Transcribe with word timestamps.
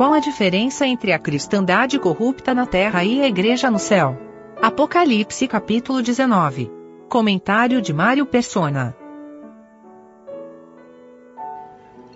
Qual 0.00 0.14
a 0.14 0.18
diferença 0.18 0.86
entre 0.86 1.12
a 1.12 1.18
cristandade 1.18 1.98
corrupta 1.98 2.54
na 2.54 2.64
terra 2.64 3.04
e 3.04 3.20
a 3.20 3.28
igreja 3.28 3.70
no 3.70 3.78
céu? 3.78 4.18
Apocalipse 4.56 5.46
capítulo 5.46 6.00
19. 6.00 6.70
Comentário 7.06 7.82
de 7.82 7.92
Mário 7.92 8.24
Persona. 8.24 8.96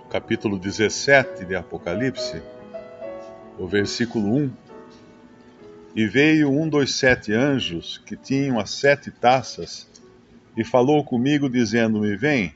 Capítulo 0.09 0.59
17 0.59 1.45
de 1.45 1.55
Apocalipse, 1.55 2.43
o 3.59 3.67
versículo 3.67 4.35
1. 4.35 4.51
E 5.95 6.07
veio 6.07 6.51
um 6.51 6.67
dos 6.67 6.95
sete 6.95 7.35
anjos 7.35 7.99
que 7.99 8.17
tinham 8.17 8.59
as 8.59 8.71
sete 8.71 9.11
taças 9.11 9.87
e 10.57 10.65
falou 10.65 11.05
comigo, 11.05 11.51
dizendo-me: 11.51 12.17
Vem, 12.17 12.55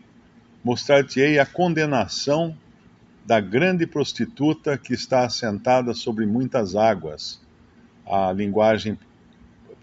mostrar-te-ei 0.65 1.39
a 1.39 1.45
condenação 1.45 2.57
da 3.29 3.41
grande 3.41 3.87
prostituta 3.87 4.79
que 4.79 4.95
está 4.95 5.27
assentada 5.27 5.93
sobre 5.93 6.25
muitas 6.25 6.75
águas. 6.75 7.39
A 8.07 8.33
linguagem, 8.33 8.99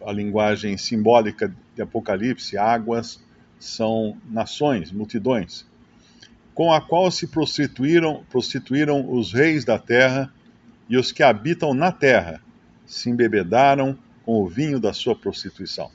a 0.04 0.12
linguagem 0.12 0.76
simbólica 0.80 1.56
de 1.76 1.80
Apocalipse, 1.80 2.58
águas 2.58 3.24
são 3.60 4.18
nações, 4.28 4.92
multidões, 4.92 5.64
com 6.56 6.74
a 6.74 6.82
qual 6.82 7.12
se 7.12 7.28
prostituíram, 7.28 8.26
prostituíram 8.32 9.14
os 9.14 9.32
reis 9.32 9.64
da 9.64 9.78
terra 9.78 10.34
e 10.90 10.98
os 10.98 11.12
que 11.12 11.22
habitam 11.22 11.72
na 11.76 11.92
terra, 11.92 12.42
se 12.84 13.12
embebedaram 13.12 13.96
com 14.26 14.42
o 14.42 14.48
vinho 14.48 14.80
da 14.80 14.92
sua 14.92 15.16
prostituição. 15.16 15.92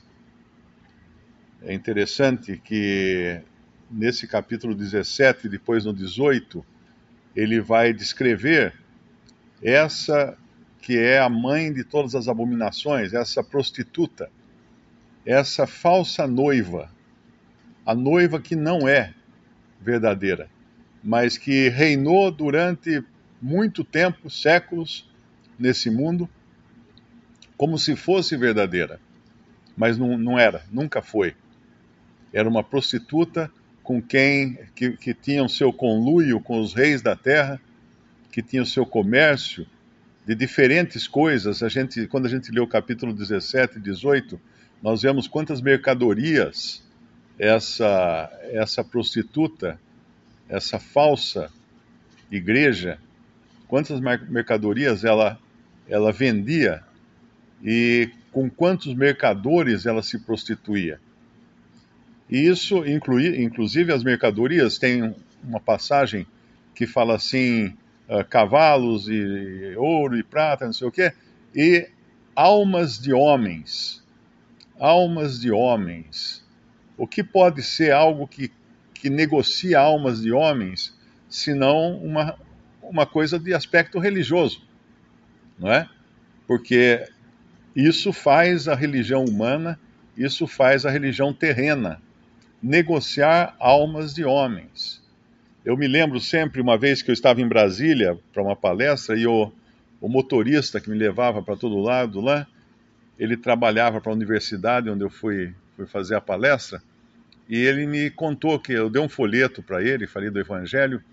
É 1.61 1.73
interessante 1.73 2.57
que 2.63 3.41
nesse 3.91 4.25
capítulo 4.25 4.73
17, 4.73 5.49
depois 5.49 5.83
no 5.83 5.93
18, 5.93 6.70
ele 7.35 7.59
vai 7.61 7.93
descrever 7.93 8.73
essa 9.61 10.37
que 10.81 10.97
é 10.97 11.19
a 11.19 11.29
mãe 11.29 11.71
de 11.71 11.83
todas 11.83 12.15
as 12.15 12.27
abominações, 12.27 13.13
essa 13.13 13.43
prostituta, 13.43 14.29
essa 15.25 15.67
falsa 15.67 16.25
noiva, 16.25 16.89
a 17.85 17.93
noiva 17.93 18.41
que 18.41 18.55
não 18.55 18.87
é 18.87 19.13
verdadeira, 19.79 20.49
mas 21.03 21.37
que 21.37 21.69
reinou 21.69 22.31
durante 22.31 23.03
muito 23.39 23.83
tempo, 23.83 24.29
séculos, 24.29 25.09
nesse 25.57 25.91
mundo, 25.91 26.27
como 27.55 27.77
se 27.77 27.95
fosse 27.95 28.35
verdadeira, 28.35 28.99
mas 29.77 29.97
não, 29.97 30.17
não 30.17 30.39
era, 30.39 30.63
nunca 30.71 31.01
foi. 31.01 31.35
Era 32.33 32.49
uma 32.49 32.63
prostituta 32.63 33.51
com 33.91 34.01
quem 34.01 34.57
que, 34.73 34.91
que 34.91 35.13
tinha 35.13 35.43
o 35.43 35.49
seu 35.49 35.73
conluio 35.73 36.39
com 36.39 36.61
os 36.61 36.73
reis 36.73 37.01
da 37.01 37.13
terra, 37.13 37.59
que 38.31 38.41
tinha 38.41 38.63
o 38.63 38.65
seu 38.65 38.85
comércio 38.85 39.67
de 40.25 40.33
diferentes 40.33 41.09
coisas. 41.09 41.61
A 41.61 41.67
gente, 41.67 42.07
quando 42.07 42.25
a 42.25 42.29
gente 42.29 42.49
lê 42.53 42.61
o 42.61 42.67
capítulo 42.67 43.11
17 43.11 43.79
e 43.79 43.81
18, 43.81 44.39
nós 44.81 45.01
vemos 45.01 45.27
quantas 45.27 45.61
mercadorias 45.61 46.81
essa 47.37 48.31
essa 48.43 48.81
prostituta, 48.81 49.77
essa 50.47 50.79
falsa 50.79 51.51
igreja, 52.31 52.97
quantas 53.67 53.99
mercadorias 53.99 55.03
ela 55.03 55.37
ela 55.89 56.13
vendia 56.13 56.81
e 57.61 58.09
com 58.31 58.49
quantos 58.49 58.93
mercadores 58.93 59.85
ela 59.85 60.01
se 60.01 60.17
prostituía. 60.17 60.97
E 62.31 62.47
isso 62.47 62.87
inclui, 62.87 63.43
inclusive, 63.43 63.91
as 63.91 64.03
mercadorias. 64.03 64.77
Tem 64.77 65.13
uma 65.43 65.59
passagem 65.59 66.25
que 66.73 66.87
fala 66.87 67.15
assim: 67.15 67.75
uh, 68.07 68.23
cavalos 68.29 69.09
e 69.09 69.75
ouro 69.75 70.17
e 70.17 70.23
prata, 70.23 70.65
não 70.65 70.73
sei 70.73 70.87
o 70.87 70.91
quê, 70.91 71.11
e 71.53 71.89
almas 72.33 72.97
de 72.97 73.11
homens. 73.11 74.01
Almas 74.79 75.41
de 75.41 75.51
homens. 75.51 76.43
O 76.97 77.05
que 77.05 77.21
pode 77.21 77.61
ser 77.61 77.91
algo 77.91 78.25
que, 78.25 78.49
que 78.93 79.09
negocia 79.09 79.79
almas 79.79 80.21
de 80.21 80.31
homens, 80.31 80.95
senão 81.27 81.97
uma, 81.97 82.39
uma 82.81 83.05
coisa 83.05 83.37
de 83.37 83.53
aspecto 83.53 83.99
religioso, 83.99 84.63
não 85.59 85.71
é? 85.71 85.87
Porque 86.47 87.07
isso 87.75 88.13
faz 88.13 88.67
a 88.67 88.75
religião 88.75 89.23
humana, 89.23 89.79
isso 90.17 90.47
faz 90.47 90.85
a 90.85 90.89
religião 90.89 91.33
terrena 91.33 92.01
negociar 92.61 93.55
almas 93.59 94.13
de 94.13 94.23
homens. 94.23 95.01
Eu 95.63 95.77
me 95.77 95.87
lembro 95.87 96.19
sempre, 96.19 96.61
uma 96.61 96.77
vez 96.77 97.01
que 97.01 97.11
eu 97.11 97.13
estava 97.13 97.41
em 97.41 97.47
Brasília 97.47 98.17
para 98.33 98.41
uma 98.41 98.55
palestra 98.55 99.17
e 99.17 99.25
o, 99.27 99.51
o 99.99 100.09
motorista 100.09 100.79
que 100.79 100.89
me 100.89 100.97
levava 100.97 101.41
para 101.41 101.55
todo 101.55 101.79
lado 101.79 102.19
lá, 102.19 102.47
ele 103.17 103.37
trabalhava 103.37 104.01
para 104.01 104.11
a 104.11 104.15
universidade 104.15 104.89
onde 104.89 105.03
eu 105.03 105.09
fui, 105.09 105.53
fui 105.75 105.85
fazer 105.85 106.15
a 106.15 106.21
palestra, 106.21 106.81
e 107.47 107.57
ele 107.57 107.85
me 107.85 108.09
contou 108.09 108.59
que 108.59 108.73
eu 108.73 108.89
dei 108.89 109.01
um 109.01 109.09
folheto 109.09 109.61
para 109.61 109.83
ele, 109.83 110.07
falei 110.07 110.29
do 110.29 110.39
Evangelho, 110.39 111.03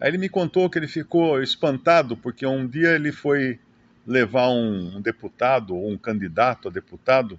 aí 0.00 0.10
ele 0.10 0.18
me 0.18 0.28
contou 0.28 0.68
que 0.68 0.78
ele 0.78 0.88
ficou 0.88 1.42
espantado 1.42 2.16
porque 2.16 2.46
um 2.46 2.66
dia 2.66 2.90
ele 2.90 3.12
foi 3.12 3.58
levar 4.06 4.50
um, 4.50 5.00
deputado 5.00 5.74
ou 5.74 5.90
um 5.90 5.96
candidato 5.96 6.68
a 6.68 6.70
deputado 6.70 7.38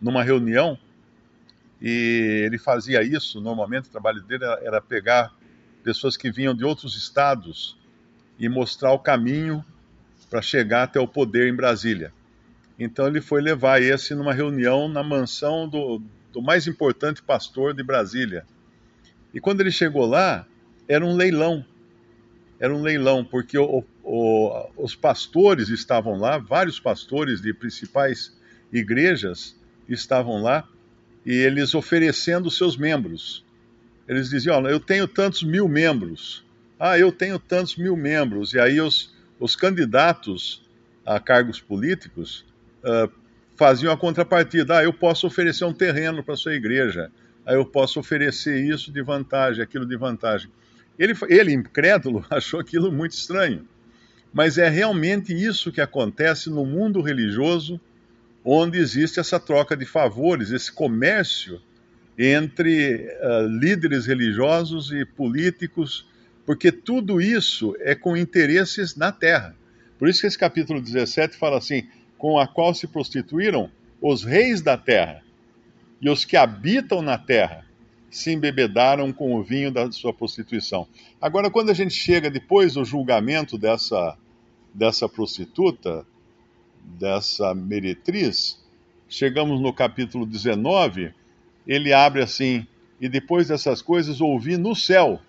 numa 0.00 0.22
reunião 0.22 0.78
e 1.80 2.42
ele 2.44 2.58
fazia 2.58 3.02
isso, 3.02 3.40
normalmente 3.40 3.88
o 3.88 3.90
trabalho 3.90 4.22
dele 4.22 4.44
era, 4.62 4.80
pegar 4.80 5.32
pessoas 5.82 6.16
que 6.16 6.30
vinham 6.30 6.54
de 6.54 6.64
outros 6.64 6.96
estados 6.96 7.76
e 8.38 8.48
mostrar 8.48 8.92
o 8.92 8.98
caminho 8.98 9.64
para 10.28 10.42
chegar 10.42 10.82
até 10.82 11.00
o 11.00 11.08
poder 11.08 11.48
em 11.48 11.56
Brasília. 11.56 12.12
Então 12.78 13.06
ele 13.06 13.20
foi 13.20 13.40
levar 13.40 13.80
esse 13.80 14.14
numa 14.14 14.32
reunião 14.32 14.88
na 14.88 15.02
mansão 15.02 15.68
do, 15.68 16.02
do 16.32 16.42
mais 16.42 16.66
importante 16.66 17.22
pastor 17.22 17.74
de 17.74 17.82
Brasília. 17.82 18.44
E 19.32 19.40
quando 19.40 19.60
ele 19.60 19.70
chegou 19.70 20.06
lá, 20.06 20.46
era 20.88 21.04
um 21.04 21.14
leilão. 21.14 21.64
Era 22.58 22.74
um 22.74 22.82
leilão, 22.82 23.24
porque 23.24 23.56
o, 23.56 23.84
o, 24.02 24.70
os 24.76 24.94
pastores 24.94 25.68
estavam 25.70 26.18
lá, 26.18 26.36
vários 26.36 26.78
pastores 26.78 27.40
de 27.40 27.54
principais 27.54 28.36
igrejas 28.72 29.56
estavam 29.88 30.42
lá, 30.42 30.68
e 31.24 31.32
eles 31.32 31.74
oferecendo 31.74 32.50
seus 32.50 32.76
membros. 32.76 33.44
Eles 34.08 34.30
diziam: 34.30 34.56
Olha, 34.56 34.68
eu 34.68 34.80
tenho 34.80 35.06
tantos 35.06 35.42
mil 35.42 35.68
membros. 35.68 36.44
Ah, 36.78 36.98
eu 36.98 37.12
tenho 37.12 37.38
tantos 37.38 37.76
mil 37.76 37.96
membros. 37.96 38.54
E 38.54 38.58
aí 38.58 38.80
os, 38.80 39.14
os 39.38 39.54
candidatos 39.54 40.66
a 41.04 41.20
cargos 41.20 41.60
políticos 41.60 42.44
uh, 42.82 43.10
faziam 43.56 43.92
a 43.92 43.96
contrapartida: 43.96 44.78
Ah, 44.78 44.84
eu 44.84 44.92
posso 44.92 45.26
oferecer 45.26 45.64
um 45.64 45.72
terreno 45.72 46.24
para 46.24 46.36
sua 46.36 46.54
igreja. 46.54 47.10
Ah, 47.44 47.54
eu 47.54 47.64
posso 47.64 48.00
oferecer 48.00 48.64
isso 48.64 48.92
de 48.92 49.02
vantagem, 49.02 49.62
aquilo 49.62 49.86
de 49.86 49.96
vantagem. 49.96 50.50
Ele, 50.98 51.14
ele, 51.28 51.52
incrédulo, 51.52 52.24
achou 52.30 52.60
aquilo 52.60 52.90
muito 52.90 53.12
estranho. 53.12 53.66
Mas 54.32 54.58
é 54.58 54.68
realmente 54.68 55.34
isso 55.34 55.72
que 55.72 55.80
acontece 55.80 56.48
no 56.50 56.64
mundo 56.64 57.00
religioso 57.00 57.80
onde 58.44 58.78
existe 58.78 59.20
essa 59.20 59.38
troca 59.38 59.76
de 59.76 59.84
favores, 59.84 60.50
esse 60.50 60.72
comércio 60.72 61.60
entre 62.18 62.96
uh, 62.96 63.46
líderes 63.46 64.06
religiosos 64.06 64.92
e 64.92 65.04
políticos, 65.04 66.06
porque 66.44 66.70
tudo 66.70 67.20
isso 67.20 67.74
é 67.80 67.94
com 67.94 68.16
interesses 68.16 68.96
na 68.96 69.12
terra. 69.12 69.56
Por 69.98 70.08
isso 70.08 70.20
que 70.20 70.26
esse 70.26 70.38
capítulo 70.38 70.80
17 70.80 71.36
fala 71.36 71.58
assim: 71.58 71.86
com 72.18 72.38
a 72.38 72.46
qual 72.46 72.74
se 72.74 72.86
prostituíram 72.86 73.70
os 74.00 74.24
reis 74.24 74.60
da 74.60 74.76
terra 74.76 75.22
e 76.00 76.08
os 76.08 76.24
que 76.24 76.36
habitam 76.36 77.02
na 77.02 77.18
terra 77.18 77.66
se 78.10 78.32
embebedaram 78.32 79.12
com 79.12 79.34
o 79.34 79.42
vinho 79.42 79.70
da 79.70 79.90
sua 79.92 80.12
prostituição. 80.12 80.88
Agora, 81.20 81.50
quando 81.50 81.70
a 81.70 81.74
gente 81.74 81.94
chega 81.94 82.30
depois 82.30 82.74
do 82.74 82.84
julgamento 82.84 83.56
dessa, 83.56 84.16
dessa 84.74 85.08
prostituta, 85.08 86.04
dessa 86.98 87.54
meretriz, 87.54 88.58
chegamos 89.08 89.60
no 89.60 89.72
capítulo 89.72 90.26
19, 90.26 91.12
ele 91.66 91.92
abre 91.92 92.22
assim: 92.22 92.66
E 93.00 93.08
depois 93.08 93.48
dessas 93.48 93.82
coisas 93.82 94.20
ouvi 94.20 94.56
no 94.56 94.74
céu, 94.74 95.20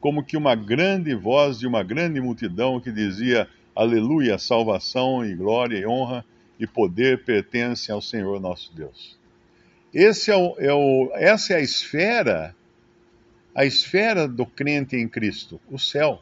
como 0.00 0.24
que 0.24 0.36
uma 0.36 0.54
grande 0.54 1.14
voz 1.14 1.58
de 1.58 1.66
uma 1.66 1.82
grande 1.82 2.20
multidão 2.20 2.80
que 2.80 2.92
dizia: 2.92 3.48
Aleluia, 3.74 4.38
salvação 4.38 5.24
e 5.24 5.34
glória 5.34 5.78
e 5.78 5.86
honra 5.86 6.24
e 6.58 6.66
poder 6.66 7.24
pertencem 7.24 7.94
ao 7.94 8.00
Senhor 8.00 8.40
nosso 8.40 8.74
Deus. 8.74 9.18
É 9.94 10.36
o, 10.36 10.56
é 10.58 10.72
o, 10.72 11.10
essa 11.14 11.54
é 11.54 11.56
a 11.56 11.60
esfera, 11.60 12.54
a 13.54 13.64
esfera 13.64 14.28
do 14.28 14.44
crente 14.44 14.96
em 14.96 15.08
Cristo, 15.08 15.60
o 15.70 15.78
céu. 15.78 16.20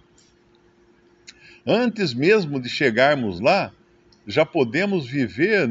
Antes 1.67 2.12
mesmo 2.12 2.61
de 2.61 2.69
chegarmos 2.69 3.41
lá, 3.41 3.73
já 4.26 4.44
podemos 4.44 5.06
viver 5.06 5.69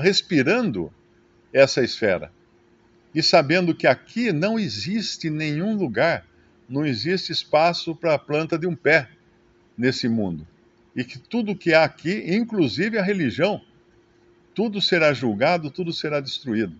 respirando 0.00 0.92
essa 1.52 1.82
esfera 1.82 2.32
e 3.14 3.22
sabendo 3.22 3.74
que 3.74 3.86
aqui 3.86 4.32
não 4.32 4.58
existe 4.58 5.30
nenhum 5.30 5.76
lugar, 5.76 6.26
não 6.68 6.84
existe 6.84 7.30
espaço 7.30 7.94
para 7.94 8.14
a 8.14 8.18
planta 8.18 8.58
de 8.58 8.66
um 8.66 8.74
pé. 8.74 9.08
nesse 9.76 10.08
mundo. 10.08 10.46
E 10.94 11.02
que 11.02 11.18
tudo 11.18 11.56
que 11.56 11.74
há 11.74 11.82
aqui, 11.82 12.24
inclusive 12.28 12.96
a 12.96 13.02
religião, 13.02 13.60
tudo 14.54 14.80
será 14.80 15.12
julgado, 15.12 15.68
tudo 15.68 15.92
será 15.92 16.20
destruído. 16.20 16.76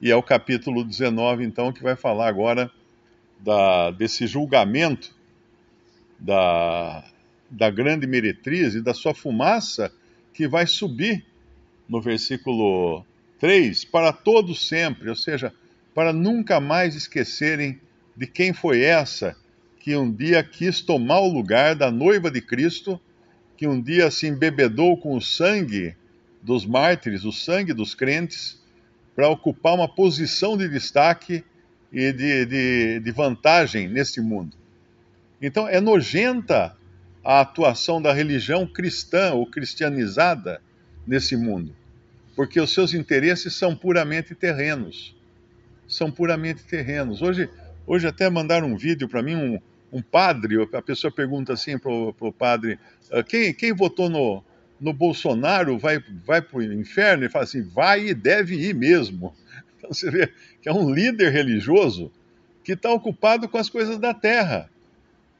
E 0.00 0.10
é 0.10 0.16
o 0.16 0.22
capítulo 0.22 0.84
19, 0.84 1.42
então, 1.42 1.72
que 1.72 1.82
vai 1.82 1.96
falar 1.96 2.28
agora 2.28 2.70
da, 3.40 3.90
desse 3.92 4.26
julgamento 4.26 5.14
da, 6.18 7.02
da 7.52 7.70
grande 7.70 8.06
meretriz 8.06 8.74
e 8.74 8.80
da 8.80 8.94
sua 8.94 9.14
fumaça 9.14 9.92
que 10.32 10.48
vai 10.48 10.66
subir 10.66 11.24
no 11.88 12.00
versículo 12.00 13.04
3 13.38 13.84
para 13.84 14.12
todos 14.12 14.66
sempre, 14.66 15.10
ou 15.10 15.16
seja, 15.16 15.52
para 15.94 16.12
nunca 16.12 16.58
mais 16.58 16.94
esquecerem 16.94 17.78
de 18.16 18.26
quem 18.26 18.52
foi 18.52 18.80
essa 18.80 19.36
que 19.78 19.94
um 19.94 20.10
dia 20.10 20.42
quis 20.42 20.80
tomar 20.80 21.20
o 21.20 21.32
lugar 21.32 21.74
da 21.74 21.90
noiva 21.90 22.30
de 22.30 22.40
Cristo, 22.40 23.00
que 23.56 23.66
um 23.66 23.80
dia 23.80 24.10
se 24.10 24.26
embebedou 24.26 24.96
com 24.96 25.16
o 25.16 25.20
sangue 25.20 25.94
dos 26.40 26.64
mártires, 26.64 27.24
o 27.24 27.32
sangue 27.32 27.72
dos 27.72 27.94
crentes, 27.94 28.62
para 29.14 29.28
ocupar 29.28 29.74
uma 29.74 29.88
posição 29.88 30.56
de 30.56 30.68
destaque 30.68 31.44
e 31.92 32.12
de, 32.12 32.46
de, 32.46 33.00
de 33.00 33.10
vantagem 33.10 33.88
nesse 33.88 34.20
mundo. 34.20 34.56
Então 35.40 35.68
é 35.68 35.80
nojenta 35.80 36.76
a 37.24 37.40
atuação 37.40 38.00
da 38.00 38.12
religião 38.12 38.66
cristã 38.66 39.32
ou 39.32 39.46
cristianizada 39.46 40.60
nesse 41.06 41.36
mundo, 41.36 41.74
porque 42.34 42.60
os 42.60 42.72
seus 42.72 42.94
interesses 42.94 43.54
são 43.54 43.76
puramente 43.76 44.34
terrenos. 44.34 45.14
São 45.86 46.10
puramente 46.10 46.62
terrenos. 46.64 47.20
Hoje, 47.20 47.50
hoje 47.86 48.06
até 48.06 48.30
mandaram 48.30 48.68
um 48.68 48.76
vídeo 48.76 49.08
para 49.08 49.22
mim, 49.22 49.34
um, 49.34 49.60
um 49.92 50.00
padre, 50.00 50.56
a 50.72 50.82
pessoa 50.82 51.12
pergunta 51.12 51.52
assim 51.52 51.78
para 51.78 51.92
o 51.92 52.32
padre, 52.32 52.78
ah, 53.10 53.22
quem, 53.22 53.52
quem 53.52 53.74
votou 53.74 54.08
no, 54.08 54.42
no 54.80 54.92
Bolsonaro 54.92 55.78
vai, 55.78 56.02
vai 56.24 56.40
para 56.40 56.58
o 56.58 56.62
inferno? 56.62 57.24
Ele 57.24 57.30
fala 57.30 57.44
assim, 57.44 57.62
vai 57.62 58.08
e 58.08 58.14
deve 58.14 58.56
ir 58.56 58.74
mesmo. 58.74 59.34
Então 59.76 59.92
você 59.92 60.10
vê 60.10 60.32
que 60.60 60.68
é 60.68 60.72
um 60.72 60.92
líder 60.92 61.30
religioso 61.30 62.10
que 62.64 62.72
está 62.72 62.90
ocupado 62.92 63.48
com 63.48 63.58
as 63.58 63.68
coisas 63.68 63.98
da 63.98 64.14
terra. 64.14 64.70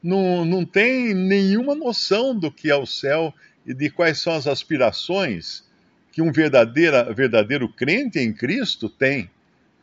Não, 0.03 0.43
não 0.43 0.65
tem 0.65 1.13
nenhuma 1.13 1.73
noção 1.73 2.37
do 2.37 2.51
que 2.51 2.69
é 2.69 2.75
o 2.75 2.85
céu 2.85 3.33
e 3.65 3.73
de 3.73 3.89
quais 3.89 4.19
são 4.19 4.33
as 4.33 4.45
aspirações 4.45 5.63
que 6.11 6.21
um 6.21 6.31
verdadeiro, 6.31 7.67
crente 7.69 8.19
em 8.19 8.31
Cristo 8.31 8.87
tem, 8.87 9.29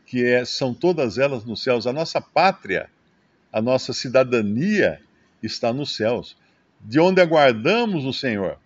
que 0.07 0.25
é, 0.25 0.45
são 0.45 0.73
todas 0.73 1.19
elas 1.19 1.45
nos 1.45 1.63
céus. 1.63 1.87
A 1.87 1.93
nossa 1.93 2.21
pátria, 2.21 2.89
a 3.53 3.61
nossa 3.61 3.93
cidadania 3.93 5.01
está 5.43 5.73
nos 5.73 5.97
céus, 5.97 6.37
de 6.81 7.01
onde 7.01 7.21
aguardamos 7.21 8.05
o 8.05 8.13
Senhor. 8.13 8.59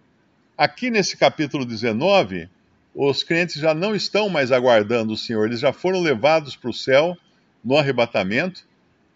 Aqui 0.58 0.90
nesse 0.90 1.16
capítulo 1.16 1.64
19, 1.64 2.50
os 2.94 3.22
crentes 3.22 3.56
já 3.56 3.72
não 3.72 3.94
estão 3.94 4.28
mais 4.28 4.52
aguardando 4.52 5.14
o 5.14 5.16
Senhor, 5.16 5.46
eles 5.46 5.60
já 5.60 5.72
foram 5.72 6.00
levados 6.00 6.54
para 6.54 6.70
o 6.70 6.74
céu 6.74 7.16
no 7.64 7.76
arrebatamento. 7.76 8.66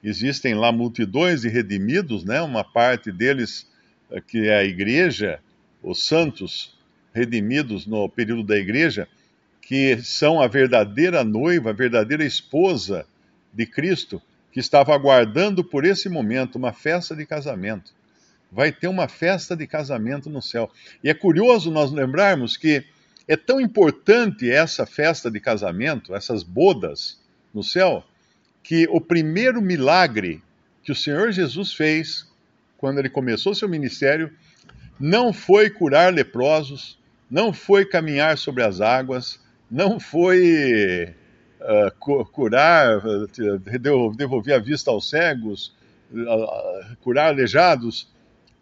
Existem 0.02 0.54
lá 0.54 0.70
multidões 0.70 1.42
de 1.42 1.48
redimidos, 1.48 2.24
né? 2.24 2.40
uma 2.40 2.62
parte 2.62 3.10
deles 3.10 3.66
eh, 4.10 4.20
que 4.20 4.48
é 4.48 4.58
a 4.58 4.64
igreja, 4.64 5.40
os 5.82 6.06
santos 6.06 6.76
redimidos 7.12 7.86
no 7.86 8.08
período 8.08 8.44
da 8.44 8.56
igreja, 8.56 9.08
que 9.60 9.98
são 10.02 10.40
a 10.40 10.46
verdadeira 10.46 11.24
noiva, 11.24 11.70
a 11.70 11.74
verdadeira 11.74 12.24
esposa 12.24 13.06
de 13.52 13.66
Cristo, 13.66 14.22
que 14.52 14.60
estava 14.60 14.94
aguardando 14.94 15.62
por 15.62 15.84
esse 15.84 16.08
momento 16.08 16.56
uma 16.56 16.72
festa 16.72 17.14
de 17.14 17.26
casamento. 17.26 17.92
Vai 18.50 18.72
ter 18.72 18.88
uma 18.88 19.08
festa 19.08 19.54
de 19.54 19.66
casamento 19.66 20.30
no 20.30 20.40
céu. 20.40 20.70
E 21.04 21.10
é 21.10 21.14
curioso 21.14 21.70
nós 21.70 21.90
lembrarmos 21.90 22.56
que 22.56 22.84
é 23.26 23.36
tão 23.36 23.60
importante 23.60 24.50
essa 24.50 24.86
festa 24.86 25.30
de 25.30 25.38
casamento, 25.38 26.14
essas 26.14 26.42
bodas 26.42 27.20
no 27.52 27.62
céu, 27.62 28.02
que 28.68 28.86
o 28.90 29.00
primeiro 29.00 29.62
milagre 29.62 30.42
que 30.82 30.92
o 30.92 30.94
Senhor 30.94 31.32
Jesus 31.32 31.72
fez 31.72 32.30
quando 32.76 32.98
ele 32.98 33.08
começou 33.08 33.54
seu 33.54 33.66
ministério 33.66 34.30
não 35.00 35.32
foi 35.32 35.70
curar 35.70 36.12
leprosos, 36.12 36.98
não 37.30 37.50
foi 37.50 37.86
caminhar 37.86 38.36
sobre 38.36 38.62
as 38.62 38.82
águas, 38.82 39.40
não 39.70 39.98
foi 39.98 41.14
uh, 41.62 42.24
curar, 42.26 43.00
devolver 44.14 44.56
a 44.56 44.58
vista 44.58 44.90
aos 44.90 45.08
cegos, 45.08 45.74
uh, 46.12 46.94
curar 47.00 47.28
aleijados. 47.28 48.12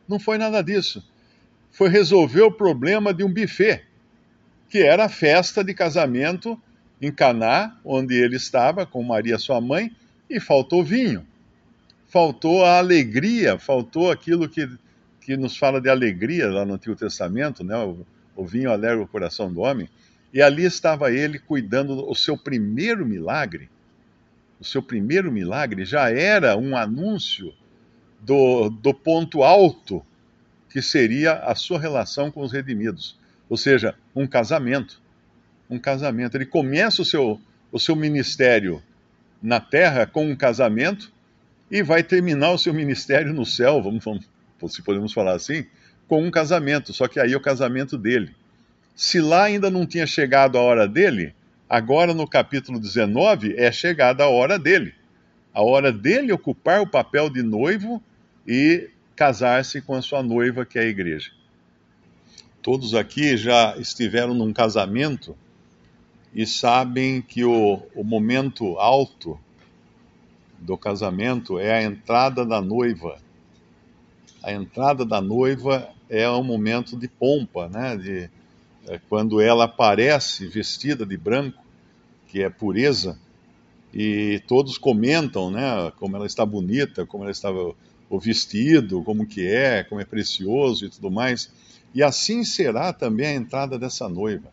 Não 0.07 0.21
foi 0.21 0.39
nada 0.39 0.63
disso. 0.63 1.05
Foi 1.73 1.89
resolver 1.89 2.43
o 2.43 2.53
problema 2.53 3.13
de 3.13 3.25
um 3.25 3.33
buffet 3.33 3.83
que 4.69 4.79
era 4.79 5.07
a 5.07 5.09
festa 5.09 5.65
de 5.65 5.75
casamento 5.75 6.57
em 7.01 7.11
Caná, 7.11 7.77
onde 7.85 8.15
ele 8.15 8.37
estava 8.37 8.87
com 8.87 9.03
Maria 9.03 9.39
sua 9.39 9.61
mãe, 9.61 9.95
e 10.29 10.41
faltou 10.41 10.83
vinho. 10.83 11.27
Faltou 12.09 12.65
a 12.65 12.79
alegria, 12.79 13.59
faltou 13.59 14.11
aquilo 14.11 14.49
que, 14.49 14.69
que 15.21 15.37
nos 15.37 15.57
fala 15.57 15.81
de 15.81 15.89
alegria 15.89 16.49
lá 16.51 16.65
no 16.65 16.75
Antigo 16.75 16.97
Testamento, 16.97 17.63
né? 17.63 17.77
o, 17.77 18.07
o 18.35 18.45
vinho 18.45 18.71
alegra 18.71 19.03
o 19.03 19.09
coração 19.09 19.53
do 19.53 19.61
homem. 19.61 19.89
E 20.33 20.41
ali 20.41 20.65
estava 20.65 21.13
ele 21.13 21.39
cuidando 21.39 21.97
do 21.97 22.15
seu 22.15 22.37
primeiro 22.37 23.05
milagre. 23.07 23.69
O 24.59 24.65
seu 24.65 24.83
primeiro 24.83 25.31
milagre 25.31 25.85
já 25.85 26.11
era 26.11 26.57
um 26.57 26.77
anúncio 26.77 27.53
do, 28.21 28.71
do 28.71 28.95
ponto 28.95 29.43
alto 29.43 30.05
que 30.71 30.81
seria 30.81 31.35
a 31.35 31.55
sua 31.55 31.79
relação 31.79 32.31
com 32.31 32.43
os 32.43 32.53
redimidos 32.53 33.17
ou 33.49 33.57
seja, 33.57 33.95
um 34.15 34.27
casamento. 34.27 35.01
Um 35.69 35.79
casamento. 35.79 36.37
Ele 36.37 36.47
começa 36.47 37.03
o 37.03 37.05
seu, 37.05 37.41
o 37.73 37.79
seu 37.79 37.97
ministério 37.97 38.83
na 39.43 39.61
terra 39.61 40.07
com 40.07 40.31
um 40.31 40.37
casamento 40.37 41.13
e 41.71 41.83
vai 41.83 42.03
terminar 42.03 42.53
o 42.53 42.59
seu 42.59 42.73
ministério 42.73 43.33
no 43.33 43.45
céu, 43.45 43.83
vamos, 43.83 44.05
vamos, 44.05 44.25
se 44.69 44.83
podemos 44.83 45.13
falar 45.13 45.35
assim, 45.35 45.67
com 46.09 46.23
um 46.23 46.31
casamento, 46.31 46.93
só 46.93 47.09
que 47.09 47.19
aí 47.19 47.33
é 47.33 47.37
o 47.37 47.41
casamento 47.41 47.99
dele. 47.99 48.35
Se 48.95 49.21
lá 49.21 49.45
ainda 49.45 49.71
não 49.71 49.85
tinha 49.85 50.07
chegado 50.07 50.57
a 50.57 50.63
hora 50.63 50.87
dele, 50.87 51.35
agora 51.69 52.15
no 52.15 52.27
capítulo 52.27 52.79
19 52.79 53.55
é 53.57 53.71
chegada 53.73 54.25
a 54.25 54.29
hora 54.29 54.59
dele. 54.59 54.95
A 55.53 55.63
hora 55.63 55.93
dele 55.93 56.33
ocupar 56.33 56.81
o 56.81 56.87
papel 56.87 57.29
de 57.29 57.43
noivo 57.43 58.03
e 58.47 58.89
casar-se 59.17 59.81
com 59.81 59.95
a 59.95 60.03
sua 60.03 60.23
noiva, 60.23 60.65
que 60.65 60.79
é 60.79 60.83
a 60.83 60.87
igreja. 60.87 61.31
Todos 62.63 62.95
aqui 62.95 63.37
já 63.37 63.77
estiveram 63.79 64.35
num 64.35 64.53
casamento 64.53 65.37
e 66.37 66.47
sabem 66.47 67.23
que 67.23 67.45
o, 67.45 67.83
o 67.95 68.05
momento 68.05 68.79
alto 68.79 69.41
do 70.59 70.77
casamento 70.77 71.59
é 71.59 71.79
a 71.79 71.83
entrada 71.83 72.45
da 72.45 72.61
noiva. 72.61 73.17
A 74.43 74.53
entrada 74.53 75.07
da 75.07 75.19
noiva 75.19 75.89
é 76.11 76.29
um 76.31 76.45
momento 76.45 76.95
de 76.95 77.09
pompa, 77.09 77.71
né? 77.71 77.97
De, 77.97 78.31
é 78.87 79.01
quando 79.09 79.41
ela 79.41 79.65
aparece 79.65 80.47
vestida 80.47 81.07
de 81.07 81.17
branco, 81.17 81.65
que 82.29 82.43
é 82.43 82.51
pureza, 82.51 83.19
e 83.95 84.43
todos 84.47 84.77
comentam, 84.77 85.51
né? 85.51 85.91
Como 85.99 86.17
ela 86.17 86.27
está 86.27 86.45
bonita, 86.45 87.07
como 87.07 87.25
ela 87.25 87.33
estava 87.33 87.75
o 88.11 88.21
vestido, 88.21 89.03
como 89.03 89.27
que 89.27 89.47
é, 89.47 89.83
como 89.85 90.03
é 90.03 90.05
precioso 90.05 90.85
e 90.85 90.91
tudo 90.91 91.11
mais 91.11 91.51
e 91.97 92.03
assim 92.03 92.45
será 92.45 92.93
também 92.93 93.27
a 93.27 93.35
entrada 93.35 93.79
dessa 93.79 94.07
noiva. 94.07 94.51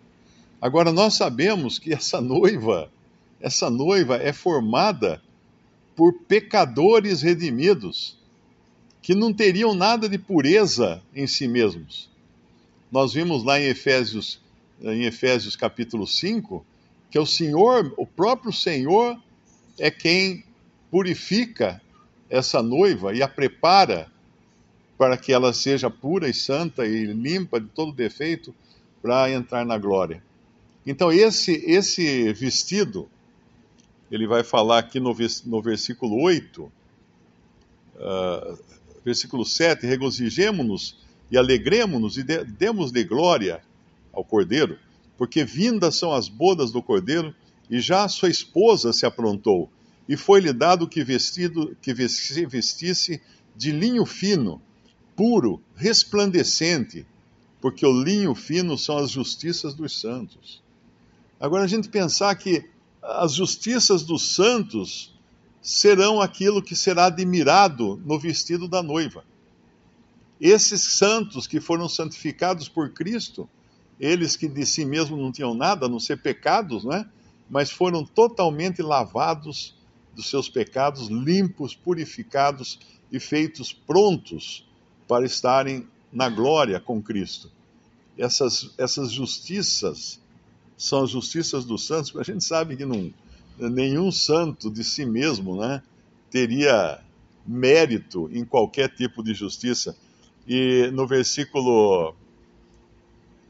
Agora 0.63 0.93
nós 0.93 1.15
sabemos 1.15 1.77
que 1.77 1.93
essa 1.93 2.21
noiva, 2.21 2.89
essa 3.41 3.69
noiva 3.69 4.15
é 4.15 4.31
formada 4.31 5.21
por 5.93 6.13
pecadores 6.13 7.21
redimidos, 7.21 8.17
que 9.01 9.13
não 9.13 9.33
teriam 9.33 9.73
nada 9.73 10.07
de 10.07 10.17
pureza 10.17 11.03
em 11.13 11.27
si 11.27 11.49
mesmos. 11.49 12.09
Nós 12.89 13.11
vimos 13.11 13.43
lá 13.43 13.59
em 13.59 13.65
Efésios, 13.65 14.39
em 14.81 15.03
Efésios 15.03 15.57
capítulo 15.57 16.07
5, 16.07 16.65
que 17.11 17.19
o 17.19 17.25
Senhor, 17.25 17.93
o 17.97 18.07
próprio 18.07 18.53
Senhor 18.53 19.21
é 19.77 19.91
quem 19.91 20.45
purifica 20.89 21.81
essa 22.29 22.63
noiva 22.63 23.13
e 23.13 23.21
a 23.21 23.27
prepara 23.27 24.09
para 24.97 25.17
que 25.17 25.33
ela 25.33 25.51
seja 25.51 25.89
pura 25.89 26.29
e 26.29 26.33
santa 26.33 26.85
e 26.85 27.03
limpa 27.03 27.59
de 27.59 27.67
todo 27.67 27.91
defeito 27.91 28.55
para 29.01 29.29
entrar 29.29 29.65
na 29.65 29.77
glória. 29.77 30.23
Então, 30.85 31.11
esse, 31.11 31.53
esse 31.65 32.33
vestido, 32.33 33.09
ele 34.11 34.27
vai 34.27 34.43
falar 34.43 34.79
aqui 34.79 34.99
no, 34.99 35.15
no 35.45 35.61
versículo 35.61 36.21
8, 36.21 36.63
uh, 36.63 36.71
ah, 37.99 38.57
versículo 39.03 39.45
7, 39.45 39.85
regozijemo-nos 39.85 40.97
e 41.31 41.37
alegremos-nos 41.37 42.17
e 42.17 42.23
de, 42.23 42.43
demos-lhe 42.43 43.03
glória 43.03 43.63
ao 44.11 44.25
Cordeiro, 44.25 44.77
porque 45.17 45.43
vindas 45.43 45.95
são 45.95 46.13
as 46.13 46.27
bodas 46.27 46.71
do 46.71 46.81
Cordeiro, 46.81 47.33
e 47.69 47.79
já 47.79 48.03
a 48.03 48.09
sua 48.09 48.29
esposa 48.29 48.91
se 48.91 49.05
aprontou, 49.05 49.69
e 50.07 50.17
foi-lhe 50.17 50.51
dado 50.51 50.87
que 50.87 51.03
vestido 51.03 51.77
que 51.81 51.93
vestisse 51.93 53.21
de 53.55 53.71
linho 53.71 54.05
fino, 54.05 54.61
puro, 55.15 55.61
resplandecente, 55.75 57.05
porque 57.61 57.85
o 57.85 58.03
linho 58.03 58.35
fino 58.35 58.77
são 58.77 58.97
as 58.97 59.09
justiças 59.09 59.73
dos 59.73 59.99
santos. 59.99 60.61
Agora 61.43 61.65
a 61.65 61.67
gente 61.67 61.89
pensar 61.89 62.33
que 62.35 62.63
as 63.01 63.33
justiças 63.33 64.03
dos 64.03 64.33
santos 64.33 65.13
serão 65.61 66.21
aquilo 66.21 66.63
que 66.63 66.73
será 66.73 67.07
admirado 67.07 68.01
no 68.05 68.17
vestido 68.17 68.65
da 68.65 68.81
noiva. 68.81 69.25
Esses 70.39 70.81
santos 70.81 71.45
que 71.45 71.59
foram 71.59 71.89
santificados 71.89 72.69
por 72.69 72.91
Cristo, 72.91 73.49
eles 73.99 74.37
que 74.37 74.47
de 74.47 74.65
si 74.65 74.85
mesmos 74.85 75.19
não 75.19 75.33
tinham 75.33 75.53
nada, 75.53 75.85
a 75.85 75.89
não 75.89 75.99
ser 75.99 76.21
pecados, 76.21 76.85
né? 76.85 77.05
mas 77.49 77.69
foram 77.69 78.05
totalmente 78.05 78.81
lavados 78.81 79.75
dos 80.15 80.29
seus 80.29 80.47
pecados, 80.47 81.09
limpos, 81.09 81.75
purificados 81.75 82.79
e 83.11 83.19
feitos 83.19 83.73
prontos 83.73 84.65
para 85.09 85.25
estarem 85.25 85.85
na 86.09 86.29
glória 86.29 86.79
com 86.79 87.03
Cristo. 87.03 87.51
Essas, 88.17 88.73
essas 88.77 89.11
justiças 89.11 90.22
são 90.77 91.03
as 91.03 91.09
justiças 91.09 91.65
dos 91.65 91.85
santos, 91.85 92.11
porque 92.11 92.29
a 92.29 92.33
gente 92.33 92.43
sabe 92.43 92.75
que 92.75 92.85
não, 92.85 93.11
nenhum 93.57 94.11
santo 94.11 94.69
de 94.69 94.83
si 94.83 95.05
mesmo 95.05 95.57
né, 95.57 95.81
teria 96.29 96.99
mérito 97.45 98.29
em 98.31 98.43
qualquer 98.43 98.89
tipo 98.89 99.23
de 99.23 99.33
justiça. 99.33 99.95
E 100.47 100.89
no 100.93 101.07
versículo 101.07 102.15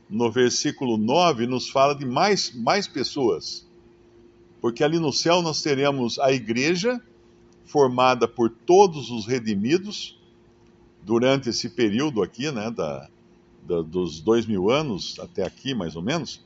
no 0.09 0.31
versículo 0.31 0.97
9 0.97 1.47
nos 1.47 1.69
fala 1.69 1.95
de 1.95 2.05
mais, 2.05 2.53
mais 2.53 2.87
pessoas. 2.87 3.65
Porque 4.61 4.83
ali 4.83 4.99
no 4.99 5.11
céu 5.11 5.41
nós 5.41 5.61
teremos 5.61 6.19
a 6.19 6.31
igreja 6.31 7.01
formada 7.65 8.27
por 8.27 8.49
todos 8.49 9.09
os 9.09 9.25
redimidos 9.25 10.19
durante 11.01 11.49
esse 11.49 11.69
período 11.69 12.21
aqui, 12.21 12.51
né, 12.51 12.69
da, 12.69 13.09
da, 13.65 13.81
dos 13.81 14.19
dois 14.19 14.45
mil 14.45 14.69
anos 14.69 15.17
até 15.19 15.43
aqui, 15.43 15.73
mais 15.73 15.95
ou 15.95 16.01
menos, 16.01 16.41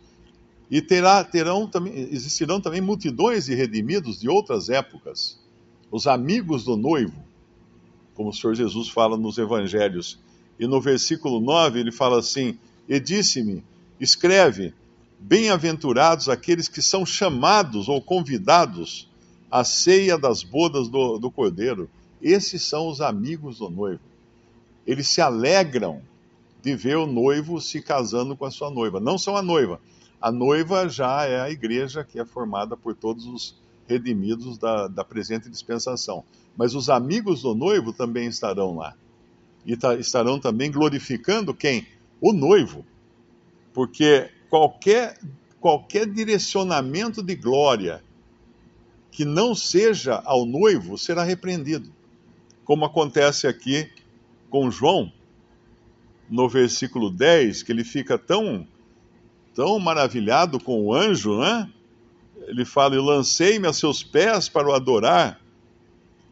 e 0.70 0.82
terá, 0.82 1.24
terão 1.24 1.70
existirão 2.12 2.60
também 2.60 2.82
multidões 2.82 3.46
de 3.46 3.56
redimidos 3.56 4.20
de 4.20 4.30
outras 4.30 4.70
épocas, 4.70 5.40
os 5.92 6.08
amigos 6.08 6.64
do 6.64 6.76
noivo, 6.76 7.16
como 8.14 8.30
o 8.30 8.34
Senhor 8.34 8.56
Jesus 8.56 8.90
fala 8.90 9.18
nos 9.18 9.38
evangelhos. 9.38 10.20
E 10.60 10.68
no 10.68 10.82
versículo 10.82 11.40
9 11.40 11.80
ele 11.80 11.92
fala 11.92 12.20
assim: 12.20 12.58
E 12.90 13.00
disse-me, 13.00 13.64
escreve, 14.00 14.74
bem-aventurados 15.20 16.28
aqueles 16.28 16.68
que 16.68 16.82
são 16.82 17.06
chamados 17.06 17.88
ou 17.88 18.02
convidados 18.02 19.10
à 19.50 19.64
ceia 19.64 20.18
das 20.18 20.44
bodas 20.44 20.90
do, 20.90 21.18
do 21.18 21.32
Cordeiro. 21.32 21.90
Esses 22.22 22.64
são 22.64 22.88
os 22.88 23.00
amigos 23.00 23.60
do 23.60 23.70
noivo 23.70 24.02
eles 24.88 25.10
se 25.10 25.20
alegram 25.20 26.02
de 26.64 26.74
ver 26.74 26.96
o 26.96 27.06
noivo 27.06 27.60
se 27.60 27.82
casando 27.82 28.36
com 28.36 28.46
a 28.46 28.52
sua 28.52 28.72
noiva. 28.72 29.02
Não 29.02 29.18
são 29.18 29.36
a 29.36 29.42
noiva. 29.42 29.82
A 30.22 30.32
noiva 30.32 30.90
já 30.90 31.26
é 31.26 31.40
a 31.40 31.50
igreja 31.50 32.04
que 32.04 32.20
é 32.20 32.26
formada 32.26 32.76
por 32.76 32.96
todos 32.96 33.26
os 33.26 33.56
redimidos 33.88 34.58
da, 34.58 34.88
da 34.88 35.04
presente 35.04 35.50
dispensação. 35.50 36.24
Mas 36.56 36.74
os 36.74 36.90
amigos 36.90 37.42
do 37.44 37.54
noivo 37.54 37.94
também 37.94 38.28
estarão 38.28 38.76
lá. 38.76 38.96
E 39.66 39.78
tá, 39.78 39.96
estarão 39.96 40.40
também 40.40 40.72
glorificando 40.72 41.54
quem? 41.54 41.86
O 42.20 42.34
noivo. 42.34 42.86
Porque 43.74 44.30
qualquer, 44.50 45.20
qualquer 45.60 46.08
direcionamento 46.08 47.22
de 47.22 47.36
glória 47.36 48.04
que 49.12 49.26
não 49.26 49.54
seja 49.54 50.22
ao 50.26 50.46
noivo 50.46 50.98
será 50.98 51.24
repreendido. 51.24 51.92
Como 52.64 52.86
acontece 52.86 53.48
aqui 53.48 53.90
com 54.50 54.70
João, 54.72 55.12
no 56.30 56.48
versículo 56.50 57.10
10, 57.10 57.64
que 57.64 57.72
ele 57.72 57.84
fica 57.84 58.18
tão, 58.18 58.68
tão 59.58 59.80
maravilhado 59.80 60.60
com 60.60 60.86
o 60.86 60.94
anjo, 60.94 61.40
né? 61.40 61.68
Ele 62.46 62.64
fala: 62.64 62.94
Eu 62.94 63.02
lancei-me 63.02 63.68
a 63.68 63.74
seus 63.74 64.04
pés 64.04 64.48
para 64.48 64.70
o 64.70 64.72
adorar, 64.72 65.42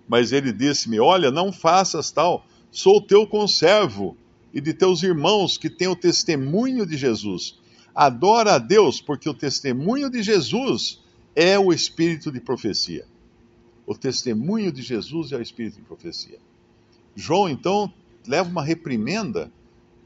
mas 0.08 0.32
ele 0.32 0.54
disse-me: 0.54 1.00
Olha, 1.00 1.32
não 1.32 1.52
faças 1.52 2.12
tal, 2.12 2.46
sou 2.70 3.02
teu 3.02 3.26
conservo 3.26 4.16
e 4.54 4.62
de 4.62 4.76
teus 4.76 5.02
irmãos 5.02 5.58
que 5.58 5.72
têm 5.72 5.88
o 5.88 5.96
testemunho 5.96 6.86
de 6.86 6.96
Jesus. 6.96 7.58
Adora 7.96 8.54
a 8.54 8.58
Deus, 8.60 9.02
porque 9.02 9.28
o 9.28 9.34
testemunho 9.34 10.08
de 10.08 10.22
Jesus 10.22 11.02
é 11.36 11.58
o 11.58 11.74
espírito 11.74 12.32
de 12.32 12.40
profecia. 12.40 13.08
O 13.88 13.98
testemunho 13.98 14.72
de 14.72 14.84
Jesus 14.84 15.32
é 15.32 15.38
o 15.38 15.42
espírito 15.42 15.78
de 15.78 15.82
profecia. 15.82 16.38
João, 17.16 17.50
então, 17.50 17.92
leva 18.28 18.48
uma 18.48 18.64
reprimenda 18.64 19.52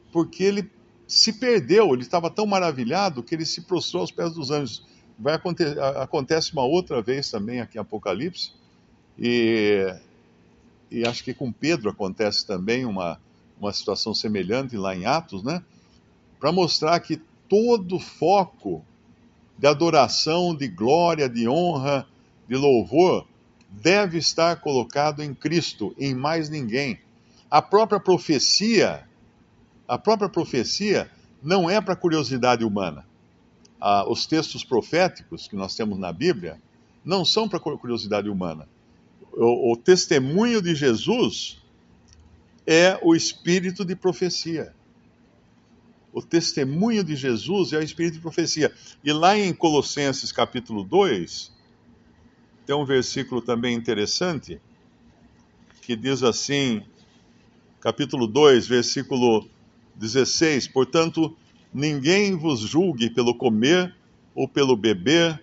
porque 0.10 0.42
ele 0.44 0.72
se 1.10 1.34
perdeu, 1.34 1.94
ele 1.94 2.04
estava 2.04 2.30
tão 2.30 2.46
maravilhado 2.46 3.24
que 3.24 3.34
ele 3.34 3.46
se 3.46 3.62
prostrou 3.62 4.01
aos 4.01 4.12
pés 4.12 4.34
dos 4.34 4.51
anjos. 4.51 4.86
Vai 5.18 5.34
acontecer, 5.34 5.78
acontece 5.82 6.54
uma 6.54 6.63
outra 6.63 7.01
vez 7.01 7.30
também 7.30 7.60
aqui 7.60 7.78
em 7.78 7.82
Apocalipse, 7.82 8.54
e, 9.18 9.94
e 10.89 11.06
acho 11.06 11.24
que 11.24 11.34
com 11.34 11.51
Pedro 11.51 11.89
acontece 11.89 12.46
também 12.46 12.86
uma, 12.86 13.20
uma 13.60 13.74
situação 13.74 14.13
semelhante 14.13 14.78
lá 14.78 14.96
em 14.96 15.06
Atos, 15.06 15.44
né? 15.44 15.62
Para 16.39 16.51
mostrar 16.51 16.98
que 17.01 17.20
todo 17.50 18.00
foco 18.00 18.86
de 19.58 19.68
adoração, 19.68 20.56
de 20.56 20.68
glória, 20.68 21.28
de 21.28 21.50
honra, 21.50 22.08
de 22.48 22.56
louvor, 22.56 23.28
deve 23.70 24.20
estar 24.20 24.62
colocado 24.62 25.22
em 25.22 25.34
Cristo, 25.34 25.94
em 25.98 26.16
mais 26.16 26.50
ninguém 26.50 27.00
a 27.50 27.62
própria 27.62 28.00
profecia, 28.00 29.09
a 29.89 29.98
própria 29.98 30.29
profecia 30.29 31.10
não 31.41 31.67
é 31.67 31.81
para 31.81 31.96
curiosidade 31.96 32.63
humana. 32.63 33.03
Ah, 33.81 34.08
os 34.08 34.27
textos 34.27 34.63
proféticos 34.63 35.48
que 35.48 35.55
nós 35.55 35.75
temos 35.75 35.98
na 35.98 36.13
Bíblia 36.13 36.62
não 37.03 37.25
são 37.25 37.50
para 37.50 37.60
curiosidade 37.60 38.29
humana. 38.29 38.69
O, 39.34 39.74
o 39.74 39.75
testemunho 39.77 40.62
de 40.62 40.75
Jesus 40.75 41.60
é 42.67 43.00
o 43.01 43.15
espírito 43.15 43.84
de 43.84 43.96
profecia. 43.96 44.75
O 46.13 46.22
testemunho 46.22 47.03
de 47.03 47.15
Jesus 47.15 47.74
é 47.74 47.79
o 47.79 47.84
espírito 47.84 48.13
de 48.13 48.22
profecia. 48.22 48.72
E 49.03 49.12
lá 49.12 49.36
em 49.36 49.51
Colossenses 49.53 50.31
capítulo 50.31 50.84
2, 50.84 51.51
tem 52.63 52.75
um 52.75 52.86
versículo 52.86 53.41
também 53.41 53.75
interessante 53.75 54.62
que 55.81 55.96
diz 55.96 56.22
assim: 56.22 56.84
capítulo 57.79 58.27
2, 58.27 58.67
versículo 58.67 59.50
16: 60.00 60.70
Portanto, 60.70 61.36
ninguém 61.74 62.36
vos 62.36 62.62
julgue 62.62 63.10
pelo 63.10 63.36
comer 63.36 63.94
ou 64.34 64.48
pelo 64.48 64.75
beber, 64.75 65.39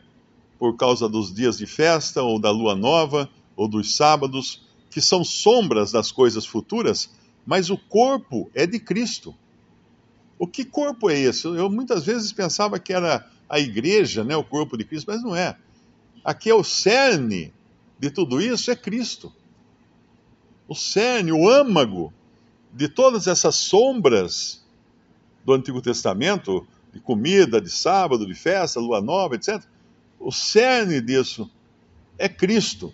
por 0.58 0.74
causa 0.76 1.08
dos 1.08 1.32
dias 1.32 1.58
de 1.58 1.66
festa, 1.66 2.22
ou 2.22 2.40
da 2.40 2.50
lua 2.50 2.74
nova, 2.74 3.28
ou 3.54 3.68
dos 3.68 3.94
sábados, 3.94 4.62
que 4.90 5.00
são 5.02 5.22
sombras 5.22 5.92
das 5.92 6.10
coisas 6.10 6.46
futuras, 6.46 7.10
mas 7.44 7.68
o 7.68 7.76
corpo 7.76 8.50
é 8.54 8.66
de 8.66 8.80
Cristo. 8.80 9.34
O 10.38 10.46
que 10.46 10.64
corpo 10.64 11.10
é 11.10 11.18
esse? 11.18 11.46
Eu 11.46 11.70
muitas 11.70 12.04
vezes 12.04 12.32
pensava 12.32 12.78
que 12.78 12.92
era 12.92 13.28
a 13.48 13.60
igreja, 13.60 14.24
né, 14.24 14.34
o 14.36 14.42
corpo 14.42 14.76
de 14.76 14.84
Cristo, 14.84 15.06
mas 15.08 15.22
não 15.22 15.36
é. 15.36 15.56
Aqui 16.24 16.48
é 16.48 16.54
o 16.54 16.64
cerne 16.64 17.52
de 17.98 18.10
tudo 18.10 18.40
isso, 18.40 18.70
é 18.70 18.76
Cristo. 18.76 19.32
O 20.66 20.74
cerne, 20.74 21.32
o 21.32 21.48
âmago 21.48 22.12
de 22.76 22.88
todas 22.88 23.26
essas 23.26 23.54
sombras 23.54 24.62
do 25.42 25.54
Antigo 25.54 25.80
Testamento, 25.80 26.66
de 26.92 27.00
comida, 27.00 27.58
de 27.58 27.70
sábado, 27.70 28.26
de 28.26 28.34
festa, 28.34 28.78
lua 28.78 29.00
nova, 29.00 29.34
etc., 29.34 29.62
o 30.20 30.30
cerne 30.30 31.00
disso 31.00 31.50
é 32.18 32.28
Cristo. 32.28 32.92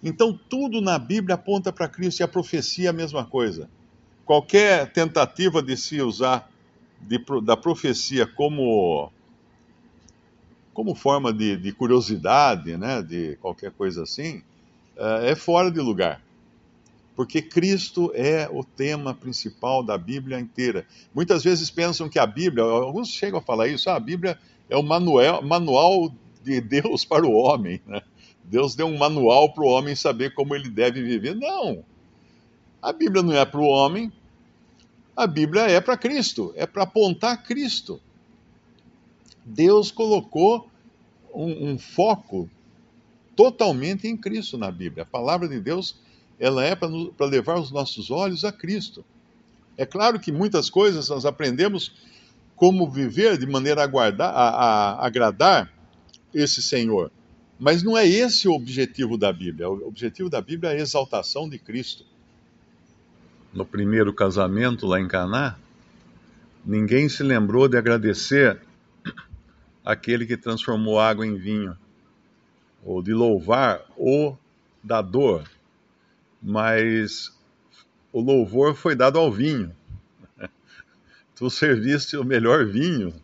Então, 0.00 0.38
tudo 0.48 0.80
na 0.80 0.96
Bíblia 0.96 1.34
aponta 1.34 1.72
para 1.72 1.88
Cristo 1.88 2.20
e 2.20 2.22
a 2.22 2.28
profecia 2.28 2.86
é 2.86 2.90
a 2.90 2.92
mesma 2.92 3.24
coisa. 3.24 3.68
Qualquer 4.24 4.92
tentativa 4.92 5.60
de 5.60 5.76
se 5.76 6.00
usar 6.00 6.48
de, 7.00 7.18
da 7.42 7.56
profecia 7.56 8.26
como, 8.26 9.10
como 10.72 10.94
forma 10.94 11.32
de, 11.32 11.56
de 11.56 11.72
curiosidade, 11.72 12.76
né, 12.76 13.02
de 13.02 13.36
qualquer 13.40 13.72
coisa 13.72 14.04
assim, 14.04 14.42
eh, 14.96 15.30
é 15.30 15.34
fora 15.34 15.70
de 15.70 15.80
lugar 15.80 16.23
porque 17.16 17.40
Cristo 17.40 18.10
é 18.14 18.48
o 18.50 18.64
tema 18.64 19.14
principal 19.14 19.82
da 19.82 19.96
Bíblia 19.96 20.38
inteira. 20.38 20.86
Muitas 21.14 21.44
vezes 21.44 21.70
pensam 21.70 22.08
que 22.08 22.18
a 22.18 22.26
Bíblia, 22.26 22.64
alguns 22.64 23.08
chegam 23.08 23.38
a 23.38 23.42
falar 23.42 23.68
isso, 23.68 23.88
ah, 23.88 23.96
a 23.96 24.00
Bíblia 24.00 24.38
é 24.68 24.76
o 24.76 24.82
manual, 24.82 25.42
manual 25.42 26.12
de 26.42 26.60
Deus 26.60 27.04
para 27.06 27.24
o 27.24 27.32
homem. 27.32 27.80
Né? 27.86 28.02
Deus 28.44 28.74
deu 28.74 28.86
um 28.86 28.98
manual 28.98 29.52
para 29.52 29.64
o 29.64 29.68
homem 29.68 29.94
saber 29.94 30.34
como 30.34 30.54
ele 30.54 30.68
deve 30.68 31.02
viver. 31.02 31.34
Não! 31.36 31.84
A 32.82 32.92
Bíblia 32.92 33.22
não 33.22 33.32
é 33.32 33.44
para 33.44 33.60
o 33.60 33.66
homem, 33.66 34.12
a 35.16 35.26
Bíblia 35.26 35.62
é 35.62 35.80
para 35.80 35.96
Cristo, 35.96 36.52
é 36.56 36.66
para 36.66 36.82
apontar 36.82 37.42
Cristo. 37.42 38.00
Deus 39.44 39.90
colocou 39.90 40.68
um, 41.32 41.70
um 41.70 41.78
foco 41.78 42.50
totalmente 43.36 44.06
em 44.06 44.16
Cristo 44.16 44.58
na 44.58 44.70
Bíblia. 44.70 45.04
A 45.04 45.06
palavra 45.06 45.48
de 45.48 45.60
Deus 45.60 45.96
ela 46.38 46.64
é 46.64 46.74
para 46.74 47.26
levar 47.26 47.58
os 47.58 47.70
nossos 47.70 48.10
olhos 48.10 48.44
a 48.44 48.52
Cristo. 48.52 49.04
É 49.76 49.84
claro 49.84 50.20
que 50.20 50.30
muitas 50.30 50.70
coisas 50.70 51.08
nós 51.08 51.24
aprendemos 51.24 51.92
como 52.56 52.90
viver 52.90 53.36
de 53.36 53.46
maneira 53.46 53.82
a, 53.82 53.86
guardar, 53.86 54.32
a, 54.32 54.48
a 54.48 55.06
agradar 55.06 55.72
esse 56.32 56.62
Senhor. 56.62 57.10
Mas 57.58 57.82
não 57.82 57.96
é 57.96 58.06
esse 58.06 58.48
o 58.48 58.52
objetivo 58.52 59.16
da 59.16 59.32
Bíblia. 59.32 59.68
O 59.68 59.88
objetivo 59.88 60.28
da 60.28 60.40
Bíblia 60.40 60.70
é 60.70 60.74
a 60.74 60.80
exaltação 60.80 61.48
de 61.48 61.58
Cristo. 61.58 62.04
No 63.52 63.64
primeiro 63.64 64.12
casamento 64.12 64.86
lá 64.86 65.00
em 65.00 65.06
Caná, 65.06 65.56
ninguém 66.64 67.08
se 67.08 67.22
lembrou 67.22 67.68
de 67.68 67.76
agradecer 67.76 68.60
aquele 69.84 70.26
que 70.26 70.36
transformou 70.36 70.98
água 70.98 71.26
em 71.26 71.36
vinho, 71.36 71.76
ou 72.84 73.02
de 73.02 73.12
louvar 73.12 73.82
o 73.96 74.34
dador, 74.82 75.44
mas 76.44 77.32
o 78.12 78.20
louvor 78.20 78.74
foi 78.74 78.94
dado 78.94 79.18
ao 79.18 79.32
vinho. 79.32 79.74
Tu 81.34 81.48
serviste 81.48 82.18
o 82.18 82.22
melhor 82.22 82.66
vinho 82.66 83.14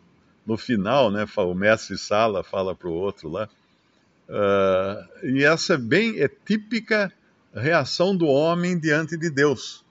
no 0.45 0.57
final, 0.57 1.11
né? 1.11 1.25
O 1.37 1.53
mestre 1.53 1.97
Sala 1.97 2.43
fala 2.43 2.75
para 2.75 2.89
o 2.89 2.93
outro 2.93 3.29
lá. 3.29 3.47
Uh, 4.27 5.27
e 5.27 5.43
essa 5.43 5.75
é 5.75 5.77
bem 5.77 6.19
é 6.19 6.27
típica 6.27 7.13
reação 7.53 8.15
do 8.15 8.25
homem 8.25 8.77
diante 8.77 9.15
de 9.15 9.29
Deus. 9.29 9.85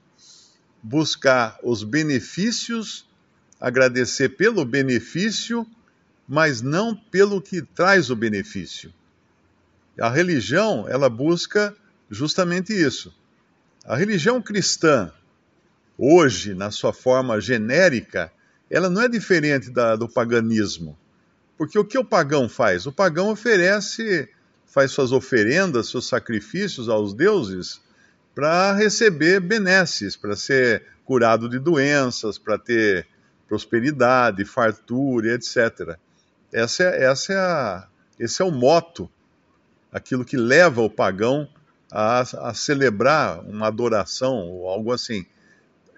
Buscar 0.82 1.58
os 1.62 1.84
benefícios, 1.84 3.06
agradecer 3.60 4.30
pelo 4.30 4.64
benefício, 4.64 5.66
mas 6.26 6.60
não 6.60 6.96
pelo 6.96 7.40
que 7.40 7.62
traz 7.62 8.10
o 8.10 8.16
benefício. 8.16 8.92
A 10.00 10.08
religião, 10.08 10.86
ela 10.88 11.08
busca 11.08 11.76
justamente 12.10 12.72
isso. 12.72 13.14
A 13.84 13.96
religião 13.96 14.42
cristã, 14.42 15.10
hoje, 15.96 16.54
na 16.54 16.70
sua 16.70 16.92
forma 16.92 17.40
genérica, 17.40 18.30
ela 18.70 18.90
não 18.90 19.02
é 19.02 19.08
diferente 19.08 19.70
da, 19.70 19.96
do 19.96 20.08
paganismo. 20.08 20.96
Porque 21.56 21.78
o 21.78 21.84
que 21.84 21.98
o 21.98 22.04
pagão 22.04 22.48
faz? 22.48 22.86
O 22.86 22.92
pagão 22.92 23.30
oferece, 23.30 24.28
faz 24.66 24.92
suas 24.92 25.12
oferendas, 25.12 25.88
seus 25.88 26.06
sacrifícios 26.06 26.88
aos 26.88 27.12
deuses 27.12 27.80
para 28.34 28.72
receber 28.72 29.40
benesses, 29.40 30.16
para 30.16 30.36
ser 30.36 30.84
curado 31.04 31.48
de 31.48 31.58
doenças, 31.58 32.38
para 32.38 32.56
ter 32.56 33.06
prosperidade, 33.48 34.44
fartura, 34.44 35.34
etc. 35.34 35.98
Essa 36.52 36.84
é, 36.84 37.04
essa 37.04 37.32
é 37.32 37.36
a, 37.36 37.88
esse 38.18 38.40
é 38.40 38.44
o 38.44 38.50
moto, 38.50 39.10
aquilo 39.92 40.24
que 40.24 40.36
leva 40.36 40.80
o 40.80 40.88
pagão 40.88 41.48
a, 41.90 42.20
a 42.20 42.54
celebrar 42.54 43.40
uma 43.40 43.66
adoração 43.66 44.48
ou 44.48 44.68
algo 44.68 44.92
assim. 44.92 45.26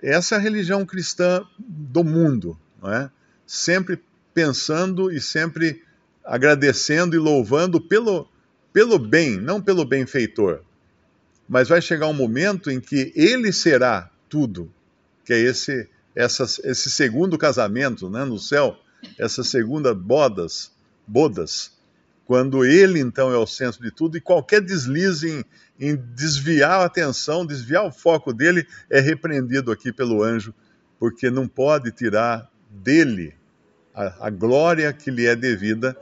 Essa 0.02 0.34
é 0.34 0.38
a 0.38 0.40
religião 0.40 0.84
cristã 0.84 1.44
do 1.58 2.02
mundo, 2.02 2.58
não 2.82 2.92
é? 2.92 3.10
Sempre 3.46 4.02
pensando 4.34 5.12
e 5.12 5.20
sempre 5.20 5.82
agradecendo 6.24 7.14
e 7.14 7.18
louvando 7.18 7.80
pelo, 7.80 8.28
pelo 8.72 8.98
bem, 8.98 9.40
não 9.40 9.60
pelo 9.60 9.84
benfeitor. 9.84 10.60
Mas 11.48 11.68
vai 11.68 11.82
chegar 11.82 12.06
um 12.06 12.14
momento 12.14 12.70
em 12.70 12.80
que 12.80 13.12
ele 13.14 13.52
será 13.52 14.10
tudo, 14.28 14.72
que 15.24 15.32
é 15.32 15.38
esse, 15.38 15.88
essas, 16.14 16.58
esse 16.60 16.90
segundo 16.90 17.36
casamento 17.36 18.08
né, 18.08 18.24
no 18.24 18.38
céu, 18.38 18.78
essa 19.18 19.44
segunda 19.44 19.94
bodas, 19.94 20.72
bodas, 21.06 21.71
quando 22.32 22.64
ele 22.64 22.98
então 22.98 23.30
é 23.30 23.36
o 23.36 23.46
centro 23.46 23.82
de 23.82 23.90
tudo 23.90 24.16
e 24.16 24.20
qualquer 24.20 24.62
deslize 24.62 25.28
em, 25.30 25.44
em 25.78 25.94
desviar 25.94 26.80
a 26.80 26.86
atenção, 26.86 27.44
desviar 27.44 27.84
o 27.84 27.92
foco 27.92 28.32
dele, 28.32 28.66
é 28.88 29.00
repreendido 29.00 29.70
aqui 29.70 29.92
pelo 29.92 30.22
anjo, 30.22 30.54
porque 30.98 31.28
não 31.28 31.46
pode 31.46 31.92
tirar 31.92 32.50
dele 32.70 33.34
a, 33.94 34.28
a 34.28 34.30
glória 34.30 34.90
que 34.94 35.10
lhe 35.10 35.26
é 35.26 35.36
devida 35.36 35.94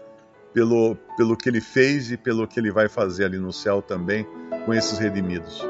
pelo, 0.55 0.95
pelo 1.17 1.37
que 1.37 1.49
ele 1.49 1.61
fez 1.61 2.13
e 2.13 2.17
pelo 2.17 2.47
que 2.47 2.61
ele 2.61 2.71
vai 2.71 2.89
fazer 2.89 3.25
ali 3.25 3.37
no 3.37 3.53
céu 3.53 3.83
também 3.83 4.25
com 4.65 4.73
esses 4.73 5.01
redimidos. 5.01 5.70